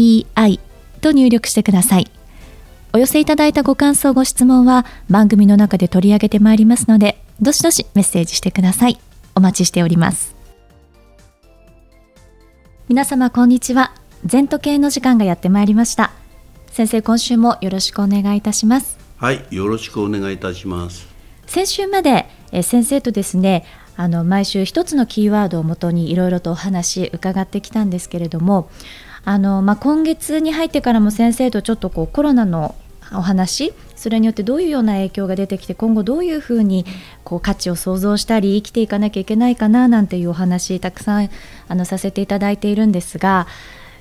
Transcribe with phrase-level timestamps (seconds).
[0.00, 0.60] ZENTOKEIEI
[1.00, 2.10] と入力してください。
[2.92, 8.98] お寄せいただいたご感想、ご質問は番組の中で取り上げてまいりますので、どしどしメッセージしてください。
[9.34, 10.34] お待ちしております。
[12.88, 13.92] 皆様、こんにちは。
[14.24, 16.10] 全時計の時間がやってまいりました。
[16.72, 18.98] 先生、今週もよろしくお願いいたします。
[19.16, 21.06] はい、よろしくお願いいたします。
[21.46, 23.64] 先週まで、え先生とですね
[23.96, 28.70] あの毎週一つのキーワードをもとにいろいろとお話伺ってきたんですけれども
[29.24, 32.74] あの、まあ、今月に入ってからも先生とちょっとこうコロナの
[33.12, 36.86] お話それによってどういうような影響が出てきて今後どういうふうに
[37.24, 41.28] こう価値を創造したり生きていかなきゃいけないかななんていうお話たくさん
[41.68, 43.46] あのさせていただいているんですが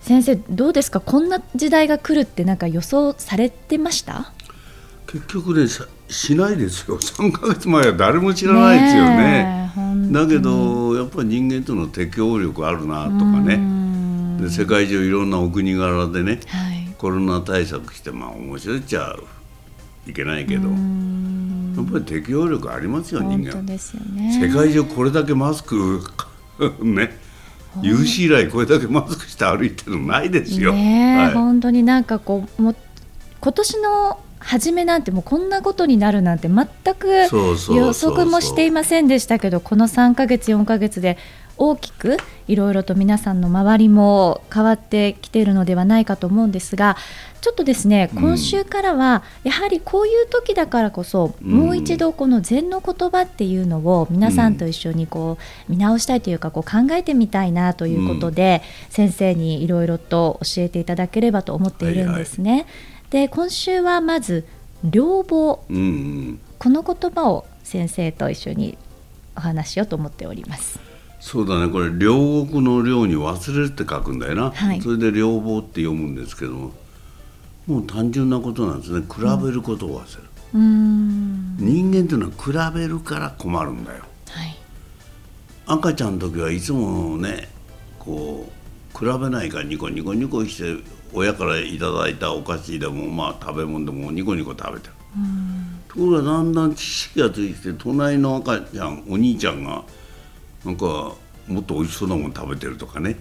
[0.00, 1.00] 先生どうですか？
[1.00, 4.32] こんな時代が来るってなんか予想されてました？
[5.06, 5.66] 結局ね
[6.08, 6.98] しないですよ。
[7.02, 9.72] 3か月前は誰も知らないですよね。
[10.12, 13.58] だけどやっぱり人間との適応力あるなとかね
[14.42, 19.16] で世界中いろんなお国柄でね、はい、コロナ対策してまあ面白いっちゃ
[20.06, 20.68] いけないけど。
[20.68, 26.02] やっぱり適応力ありますよ人間、ね、世界中これだけマスク
[26.82, 27.18] ね
[27.80, 30.74] 有史以来これだけマスクして歩いてるのないですよ。
[30.74, 32.74] ね、はい、本当になんかこうも
[33.40, 37.08] 今年の初めなんてもうこんなことになるなんて全く
[37.70, 41.16] 予測もしていませんでしたけどこの3ヶ月4ヶ月で
[41.62, 42.16] 大きく
[42.48, 46.96] いろいろと皆さんの周りも変わってきているのではないかと思うんですが
[47.40, 55.38] ちょっとですね今週からはやはりこういう時だからこそ、うん、もう一度この禅の言葉っていうのを皆さんと一緒にこ
[55.68, 62.50] う見直したいというかこう考えてみたいなということで、うん、先生にいろいろと教えていただければと思っているんですね。
[62.50, 62.66] はいはい。
[63.10, 64.46] で今週はまず
[64.84, 68.78] 両方、うんうん、この言葉を先生と一緒に
[69.36, 70.91] お話しようと思っております
[71.22, 71.72] そうだね。
[71.72, 76.72] これ両国の両に忘れるって書くんだよな、はい、それで両方って読むんですけども
[77.68, 79.06] もう単純なことなんですね。
[79.08, 84.56] 比べることを忘れる、うん、人間っていうのは比べるから困るんだよ、はい、
[85.66, 87.48] 赤ちゃんの時はいつもね
[88.00, 88.50] こ
[88.92, 90.82] う比べないからニコニコニコして
[91.14, 94.92] 親からいただいたお菓子でもまあ食べ物でもニコニコ食べてる、
[95.86, 99.84] ところがだんだん知識がついて隣の赤ちゃんお兄ちゃんが
[100.64, 100.84] なんか
[101.48, 103.16] もっと美味しそうなもの食べてるとかね、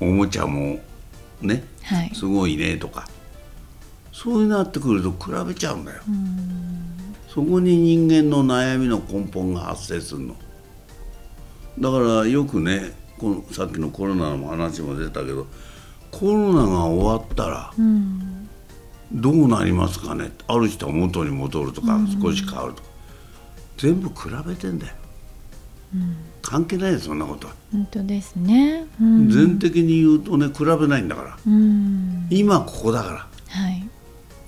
[0.00, 0.80] おおもちゃも
[1.40, 3.08] ね、はい、すごいねとか。
[4.12, 6.02] そういうなってくると比べちゃうんだよ。
[7.28, 10.36] そこに人間の悩みの根本が発生するの。
[11.78, 15.46] だからよくねこのさっきのコロナの話も出たけど
[16.10, 17.72] コロナが終わったら、
[19.12, 20.30] どうなりますかね？
[20.46, 22.88] ある人は元に戻るとか、少し変わるとか。
[23.78, 24.14] 全部比
[24.46, 25.01] べてんだよ、うん、
[26.42, 27.46] 関係ないよそんなこと。
[27.48, 33.16] は本当ですね、うん、全的に言うとね比べないんだから、うん、今ここだから、
[33.62, 33.88] はい、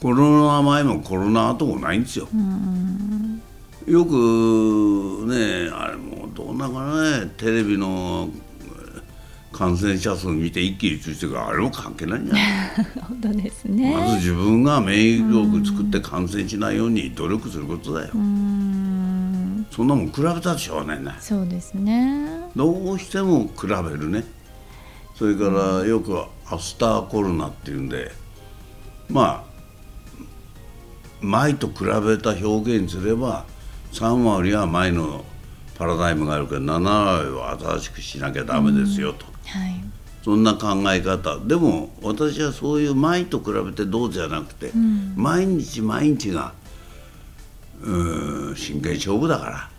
[0.00, 2.28] コロナ前もコロナ後もないんですよ、
[3.86, 7.30] よくねあれもどうなんかね。
[7.36, 8.28] テレビの
[9.52, 12.44] 感染者数見て一気についてからあれも関係ないんじゃない？
[13.08, 13.94] 本当ですね。
[13.94, 14.96] まず自分が免
[15.28, 18.14] 疫力作って感染しないように努力することだよ
[19.74, 22.28] そんなもん比べたらしょうがないなそうですね。
[22.54, 24.22] どうしても比べるね。
[25.16, 28.12] それからよくアスターコロナっていうんで
[29.08, 29.54] まあ
[31.20, 33.46] 前と比べた表現すれば
[33.92, 35.24] 3割は前の
[35.76, 39.30] パラダイムがあるから7割は新しくしなきゃダメですよと、は
[39.66, 39.84] い、
[40.22, 41.40] そんな考え方。
[41.40, 46.52] でも私はそういう前と比べてどうじゃなくて、うん、毎日毎日が
[47.84, 49.70] うん真剣勝負だから。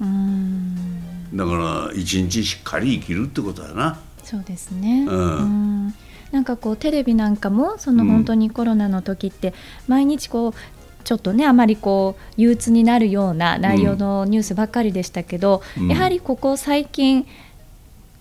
[1.33, 3.99] だから一日しっかり生きるってことだな。
[4.23, 5.05] そうですね。
[5.07, 5.93] うん。
[6.31, 9.53] なんかこうテレビなんかもその本当にコロナの時って
[9.87, 10.53] 毎日こう
[11.03, 17.27] ちょっとねあまりこう憂鬱になるような内容のニュースばっかりでしたけど、うん、やはりここ最近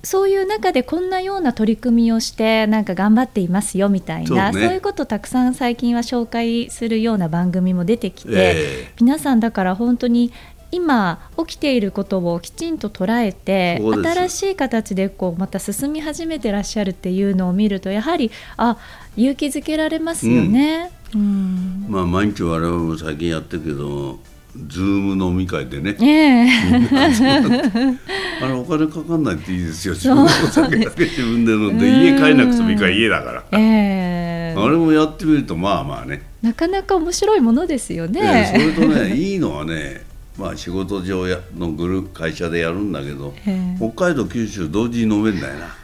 [0.05, 10.33] そういう中でこんなような取り組みをしてなんか頑張っていますよみたいなそう、ね,、いうことをたくさん最近は紹介するような番組も出てきて、えー、皆さんだから本当に
[10.75, 18.77] 今起きていることをきちんと捉えて新しい形でこうまた進み始めてらっしゃるっていうのを見るとやはりあ
[19.17, 20.91] 勇気づけられますよね。
[21.15, 24.19] うん、まあ毎日我々も最近やってるけど
[24.57, 27.99] ズーム飲み会でね、えー、
[28.41, 29.95] あれお金かかんないっていいですよ。
[29.95, 36.23] 自分のお酒だけ自分で飲んで家帰らなくてもいいから家だから、えー、あれもやってみるとまあまあね。
[36.41, 40.05] なかなか面白いものですよね、えー、それとねいいのはね
[40.39, 45.75] まあ仕事上やのグループ会社でやるんだけど、えー、北海道九州同時に飲めんだよな。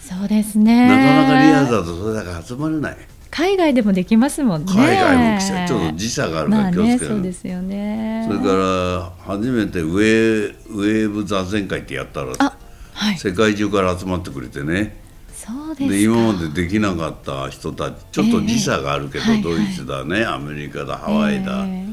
[0.00, 0.88] そうですね。
[0.88, 2.96] なかなかリアルだとそれだけ集まれない
[3.36, 4.72] 海外でもできますもんね。
[4.72, 8.24] 海外もちょっと時差があるから気をつける、まあね、そうですよね。
[8.26, 15.04] それから初めてウェウェブ座禅会ってやったら、はい、世界中から集まってくれてね。
[15.34, 21.86] そうでで今までできなかった人たちちょっと時差があるけど、えー、ドイツだね、はいはい、アメリカだハワイだ、え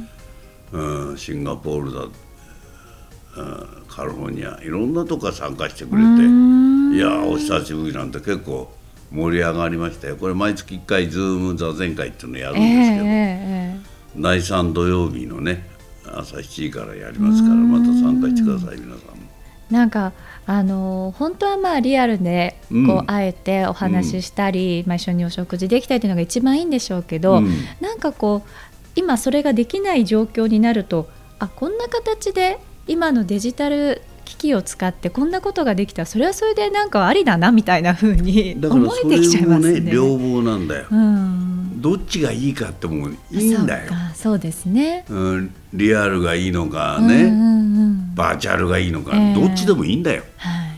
[0.72, 2.12] ー、うん、シンガポールだ、うん、
[3.90, 8.72] カリフォルニアいろんなとこから参加してくれていやお久しぶりなんて結構
[9.14, 10.18] 盛り上がりましたよ。
[10.18, 15.70] これ毎月1回 Zoom 座禅会っていうのやるんですけど、えー、第3土曜日のね
[16.06, 19.24] 朝7時からやりますからまた参加してください皆さんも。
[19.70, 20.14] なんか
[20.46, 27.50] あの本当はまあリアルでこう、うん、会えてお話ししたり、うん、まあ、一緒にお食事できたりというのが一番いいんでしょうけど、うん、
[27.80, 28.50] なんかこう
[28.96, 31.08] 今それができない状況になると
[31.40, 39.80] あこんな形で今のデジタル機器を使ってこんなことができたそれはそれでなんかありだなみたいなふうに思えてきちゃいますね。
[39.80, 43.92] ね両方なんだよ、うん、どっちがいいかってもいいんだよ。
[44.16, 50.24] そうですね、うん、リアルがいいのかね、うんうんうん、バーチャルがいいのか、えー、どっちでもいいんだよ。
[50.38, 50.74] はい。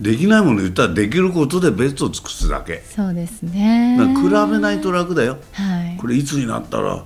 [0.00, 2.84] できないもの言ったらできることでベストを尽くすだけ。
[2.88, 3.98] そうですね。
[4.16, 7.04] 比べないと楽だよ、はい、これいつになったら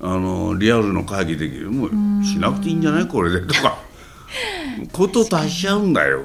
[0.00, 1.72] あのリアルの会議できる？
[1.72, 1.86] も
[2.20, 3.08] うしなくていいんじゃない？
[3.08, 3.78] これでとか
[4.92, 6.24] こと足しちゃうんだよ。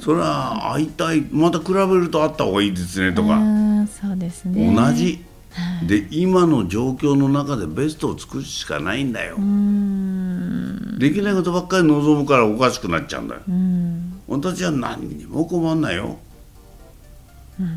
[0.00, 3.40] それは会いたいまた比べると会った方がいいですねとか
[3.88, 5.24] そうですね同じ、
[5.86, 9.36] で今の状況の中でベストを尽くすしかないんだよ。
[10.98, 13.40] できないことばっかり望むからおかしくなっちゃうんだよ。
[14.28, 16.18] 私は何にも困んないよ。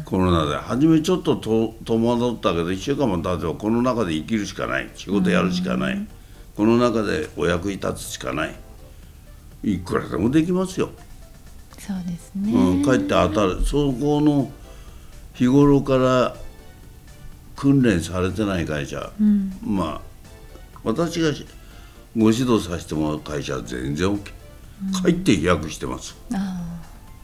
[0.03, 6.05] コロナで初めちょっとと戸惑ったけど1週間も経てばこの中で生きるしかない仕事やるしかない。
[6.55, 8.55] この中でお役に立つしかない。
[9.63, 10.89] いくらでもできますよ。
[11.77, 13.63] そうですね、うん、帰って当たる。
[13.65, 14.51] そこの
[15.33, 16.35] 日頃から
[17.55, 20.01] 訓練されてない会社、うん、まあ
[20.83, 21.31] 私が
[22.17, 24.31] ご指導させてもらう会社は全然 OK、
[24.85, 26.15] うん、帰って飛躍してます。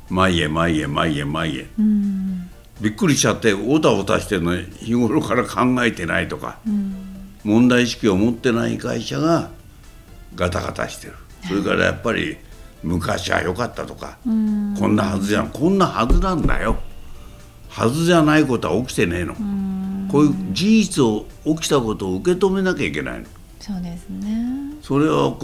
[0.09, 2.49] 前へ前へ前へ前へ、うん、
[2.79, 7.04] びっくりしちゃっておたおたしてるの日頃から考えてないとか、うん
[7.45, 9.51] 問題意識を持ってない会社が
[10.33, 11.13] ガタガタしてる。
[11.47, 12.37] それからやっぱり
[12.81, 15.49] 昔は良かったとかこんなはずじゃん。
[15.49, 16.75] こんなはずなんだよ。
[17.69, 19.35] はずじゃないことは起きてねえの。
[20.11, 23.25] こういう事実を起きたことを受け止めなきゃいけないの。
[23.59, 24.73] そうですね。
[24.81, 25.37] それは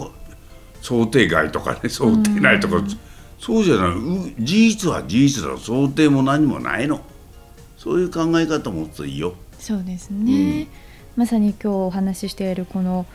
[0.80, 2.82] 想定外とかね想定内とか
[3.38, 7.00] そうじゃない事実は事実だ想定も何もないの。
[7.76, 9.34] そういう考え方持つといいよ。
[9.60, 10.68] そうですね、うん
[11.16, 13.06] まさに今日お話ししているこの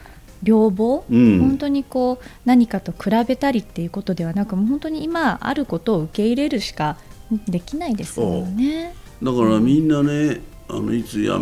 [0.44, 6.98] 両方、うん、本当にこう何かと比べたりっていうことではなくもう本当に今あることを受け入れるしか
[7.48, 8.94] できないですよね。
[9.22, 11.40] だからみんなね、あのいつや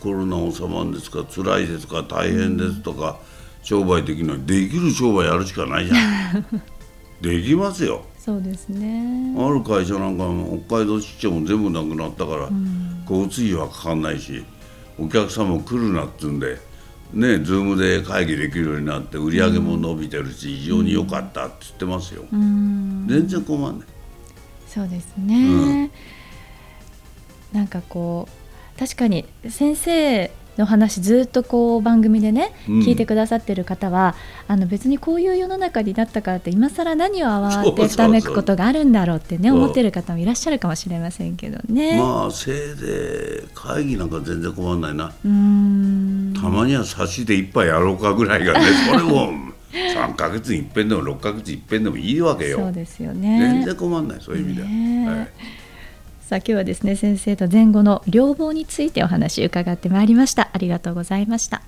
[0.00, 3.18] コロナ収まるんですか辛いですか大変ですとか、
[3.60, 4.38] うん、商売できない。
[4.40, 6.46] できる商売やるしかないじゃん。
[7.22, 8.02] できますよ。
[8.18, 9.34] そうですね。
[9.38, 10.24] ある会社なんか
[10.68, 14.44] 北海道出張も全部なくなったから、うん、交通費はかかんないし
[14.98, 16.58] お客さんも来るなっつうんで
[17.12, 23.88] ねズームで会議できるようになって売り上げも伸びてるし、非常に良かったって言ってますよ、全然困んない。
[24.66, 25.90] そうですね、うん、
[27.52, 28.28] なんかこ
[28.76, 34.14] う確かに先生の話ずっとこう番組でね、うん、聞いてくださってる方は
[34.48, 41.98] あの別にこういう世の中になったからって今更何を慌てふためくことがあるんだろうってね思ってる方もいらっしゃるかもしれませんけどね。
[41.98, 45.12] まあせいで会議なんか全然困んないな。
[46.40, 49.32] たまには差しで一杯やろうかぐらいがね それも
[49.72, 52.58] 3か月に一遍でも6か月に一遍でもいいわけよ。
[52.58, 54.68] そうですよね全然困んないそういう意味では。
[54.68, 55.28] ねはい
[56.26, 60.50] さあ今日はですね先生と前後の両方についてお話伺ってまいりました。
[60.52, 61.62] ありがとうございました。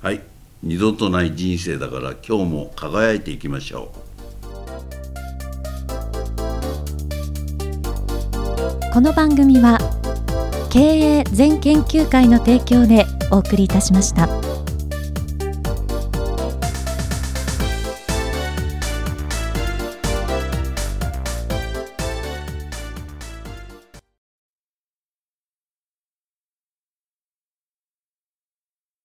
[0.00, 0.22] はい。
[0.62, 4.06] 二度とない人生だから今日も輝いていきましょう。
[8.92, 9.80] この番組は
[10.70, 14.45] 経営全研究会の提供でお送りいたしました。